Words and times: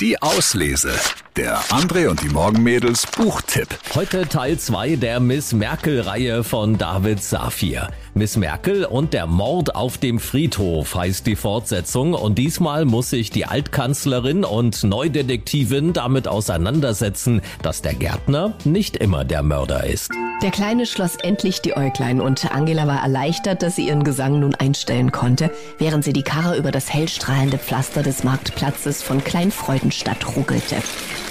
Die 0.00 0.22
Auslese. 0.22 0.94
Der 1.36 1.60
André 1.70 2.08
und 2.08 2.20
die 2.24 2.28
Morgenmädels 2.28 3.06
Buchtipp. 3.06 3.68
Heute 3.94 4.26
Teil 4.26 4.58
2 4.58 4.96
der 4.96 5.20
Miss 5.20 5.52
Merkel-Reihe 5.52 6.42
von 6.42 6.76
David 6.76 7.22
Safir. 7.22 7.88
Miss 8.14 8.36
Merkel 8.36 8.84
und 8.84 9.12
der 9.12 9.28
Mord 9.28 9.76
auf 9.76 9.96
dem 9.96 10.18
Friedhof 10.18 10.96
heißt 10.96 11.28
die 11.28 11.36
Fortsetzung 11.36 12.14
und 12.14 12.36
diesmal 12.36 12.84
muss 12.84 13.10
sich 13.10 13.30
die 13.30 13.46
Altkanzlerin 13.46 14.44
und 14.44 14.82
Neudetektivin 14.82 15.92
damit 15.92 16.26
auseinandersetzen, 16.26 17.42
dass 17.62 17.80
der 17.80 17.94
Gärtner 17.94 18.54
nicht 18.64 18.96
immer 18.96 19.24
der 19.24 19.44
Mörder 19.44 19.84
ist. 19.84 20.10
Der 20.42 20.50
Kleine 20.50 20.86
schloss 20.86 21.16
endlich 21.16 21.60
die 21.60 21.76
Äuglein 21.76 22.18
und 22.18 22.50
Angela 22.50 22.86
war 22.86 23.02
erleichtert, 23.02 23.62
dass 23.62 23.76
sie 23.76 23.86
ihren 23.86 24.04
Gesang 24.04 24.40
nun 24.40 24.54
einstellen 24.54 25.12
konnte, 25.12 25.50
während 25.78 26.02
sie 26.02 26.14
die 26.14 26.22
Karre 26.22 26.56
über 26.56 26.70
das 26.72 26.90
hellstrahlende 26.92 27.58
Pflaster 27.58 28.02
des 28.02 28.24
Marktplatzes 28.24 29.02
von 29.02 29.22
Kleinfreudenstadt 29.22 30.34
ruckelte. 30.34 30.76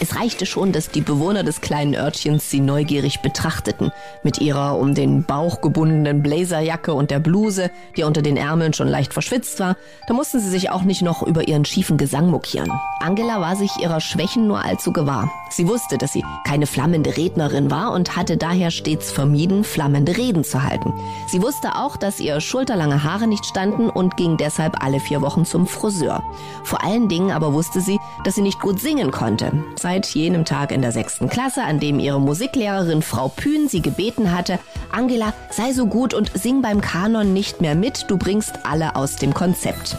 Es 0.02 0.16
reichte 0.16 0.46
schon, 0.46 0.72
dass 0.72 0.92
die 0.92 1.02
Bewohner 1.02 1.44
des 1.44 1.60
kleinen 1.60 1.94
Örtchens 1.94 2.50
sie 2.50 2.62
neugierig 2.62 3.20
betrachteten, 3.20 3.92
mit 4.24 4.40
ihrer 4.40 4.78
um 4.78 4.96
den 4.96 5.26
Bauch 5.26 5.60
gebundenen 5.60 6.24
Blazerjacke 6.24 6.94
und 6.94 7.12
der 7.12 7.20
Bluse, 7.20 7.70
die 7.98 8.04
unter 8.04 8.22
den 8.22 8.38
Ärmeln 8.38 8.72
schon 8.72 8.88
leicht 8.88 9.12
verschwitzt 9.12 9.60
war. 9.60 9.76
Da 10.08 10.14
mussten 10.14 10.40
sie 10.40 10.50
sich 10.50 10.70
auch 10.70 10.84
nicht 10.84 11.02
noch 11.02 11.22
über 11.22 11.50
ihren 11.50 11.66
schiefen 11.66 11.98
Gesang 11.98 12.30
mokieren. 12.30 12.72
Angela 13.02 13.42
war 13.42 13.58
sich 13.58 13.72
ihrer 13.82 14.00
Schwächen 14.00 14.48
nur 14.48 14.64
allzu 14.64 14.94
gewahr. 14.94 15.30
Sie 15.50 15.68
wusste, 15.68 15.98
dass 15.98 16.14
sie 16.14 16.24
keine 16.46 16.68
flammende 16.68 17.18
Rednerin 17.18 17.70
war 17.70 17.92
und 17.92 18.16
hatte 18.16 18.38
daher 18.38 18.72
stets 18.72 19.12
vermieden, 19.12 19.66
flammende 19.66 20.16
Reden 20.16 20.46
zu 20.46 20.64
halten. 20.64 20.94
Sie 21.28 21.42
wusste 21.42 21.76
auch, 21.76 21.98
dass 21.98 22.22
ihr 22.22 22.40
schulterlange 22.40 23.04
Haare 23.04 23.28
nicht 23.28 23.46
standen 23.46 23.90
und 23.90 24.16
ging 24.16 24.38
deshalb 24.38 24.82
alle 24.82 25.02
vier 25.02 25.22
Wochen 25.22 25.44
zum 25.44 25.68
Friseur. 25.68 26.24
Vor 26.64 26.84
allen 26.86 27.10
Dingen 27.10 27.32
aber 27.32 27.54
wusste 27.54 27.82
sie, 27.82 28.00
dass 28.24 28.36
sie 28.36 28.42
nicht 28.42 28.62
gut 28.62 28.80
singen 28.80 29.12
konnte. 29.12 29.52
Seit 29.90 30.06
jenem 30.14 30.46
Tag 30.46 30.72
in 30.72 30.84
der 30.84 30.92
sechsten 30.92 31.30
Klasse, 31.30 31.64
an 31.64 31.80
dem 31.80 31.98
ihre 31.98 32.22
Musiklehrerin 32.22 33.02
Frau 33.02 33.28
Pühn 33.28 33.68
sie 33.68 33.82
gebeten 33.82 34.32
hatte, 34.32 34.60
Angela, 34.92 35.34
sei 35.50 35.74
so 35.74 35.88
gut 35.88 36.14
und 36.14 36.32
sing 36.36 36.62
beim 36.62 36.80
Kanon 36.80 37.34
nicht 37.34 37.60
mehr 37.60 37.74
mit, 37.74 38.06
du 38.08 38.16
bringst 38.16 38.68
alle 38.68 38.96
aus 38.96 39.16
dem 39.16 39.34
Konzept. 39.34 39.98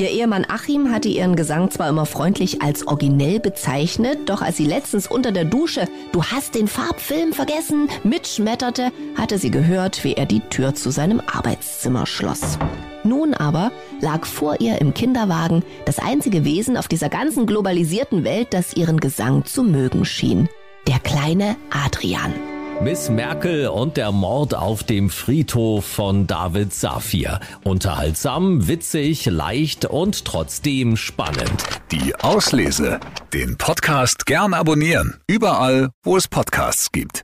Ihr 0.00 0.08
Ehemann 0.08 0.46
Achim 0.48 0.90
hatte 0.90 1.10
ihren 1.10 1.36
Gesang 1.36 1.70
zwar 1.70 1.90
immer 1.90 2.06
freundlich 2.06 2.62
als 2.62 2.86
originell 2.86 3.38
bezeichnet, 3.38 4.30
doch 4.30 4.40
als 4.40 4.56
sie 4.56 4.64
letztens 4.64 5.06
unter 5.06 5.30
der 5.30 5.44
Dusche 5.44 5.86
Du 6.12 6.24
hast 6.24 6.54
den 6.54 6.68
Farbfilm 6.68 7.34
vergessen 7.34 7.90
mitschmetterte, 8.02 8.92
hatte 9.18 9.36
sie 9.36 9.50
gehört, 9.50 10.02
wie 10.02 10.14
er 10.14 10.24
die 10.24 10.40
Tür 10.40 10.74
zu 10.74 10.90
seinem 10.90 11.20
Arbeitszimmer 11.20 12.06
schloss. 12.06 12.58
Nun 13.04 13.34
aber 13.34 13.72
lag 14.00 14.24
vor 14.24 14.62
ihr 14.62 14.80
im 14.80 14.94
Kinderwagen 14.94 15.62
das 15.84 15.98
einzige 15.98 16.46
Wesen 16.46 16.78
auf 16.78 16.88
dieser 16.88 17.10
ganzen 17.10 17.44
globalisierten 17.44 18.24
Welt, 18.24 18.54
das 18.54 18.72
ihren 18.72 19.00
Gesang 19.00 19.44
zu 19.44 19.62
mögen 19.62 20.06
schien. 20.06 20.48
Der 20.88 20.98
kleine 20.98 21.56
Adrian. 21.70 22.32
Miss 22.82 23.10
Merkel 23.10 23.68
und 23.68 23.98
der 23.98 24.10
Mord 24.10 24.54
auf 24.54 24.84
dem 24.84 25.10
Friedhof 25.10 25.84
von 25.84 26.26
David 26.26 26.72
Safir. 26.72 27.38
Unterhaltsam, 27.62 28.68
witzig, 28.68 29.26
leicht 29.26 29.84
und 29.84 30.24
trotzdem 30.24 30.96
spannend. 30.96 31.62
Die 31.92 32.14
Auslese. 32.14 32.98
Den 33.34 33.58
Podcast 33.58 34.24
gern 34.24 34.54
abonnieren. 34.54 35.20
Überall, 35.26 35.90
wo 36.02 36.16
es 36.16 36.26
Podcasts 36.26 36.90
gibt. 36.90 37.18